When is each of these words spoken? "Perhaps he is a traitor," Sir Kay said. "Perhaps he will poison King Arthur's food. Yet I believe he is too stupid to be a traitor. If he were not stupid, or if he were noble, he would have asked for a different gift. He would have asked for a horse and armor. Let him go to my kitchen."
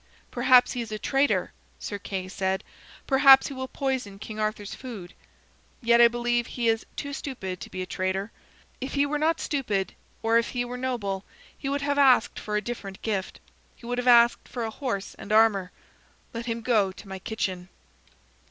"Perhaps 0.31 0.71
he 0.71 0.81
is 0.81 0.91
a 0.91 0.97
traitor," 0.97 1.51
Sir 1.77 1.99
Kay 1.99 2.27
said. 2.27 2.63
"Perhaps 3.05 3.49
he 3.49 3.53
will 3.53 3.67
poison 3.67 4.17
King 4.17 4.39
Arthur's 4.39 4.73
food. 4.73 5.13
Yet 5.79 6.01
I 6.01 6.07
believe 6.07 6.47
he 6.47 6.67
is 6.69 6.87
too 6.95 7.13
stupid 7.13 7.61
to 7.61 7.69
be 7.69 7.83
a 7.83 7.85
traitor. 7.85 8.31
If 8.79 8.95
he 8.95 9.05
were 9.05 9.19
not 9.19 9.39
stupid, 9.39 9.93
or 10.23 10.39
if 10.39 10.49
he 10.49 10.65
were 10.65 10.75
noble, 10.75 11.23
he 11.55 11.69
would 11.69 11.83
have 11.83 11.99
asked 11.99 12.39
for 12.39 12.55
a 12.57 12.61
different 12.61 12.99
gift. 13.03 13.39
He 13.75 13.85
would 13.85 13.99
have 13.99 14.07
asked 14.07 14.47
for 14.47 14.63
a 14.63 14.71
horse 14.71 15.13
and 15.19 15.31
armor. 15.31 15.71
Let 16.33 16.47
him 16.47 16.61
go 16.61 16.91
to 16.91 17.07
my 17.07 17.19
kitchen." 17.19 17.69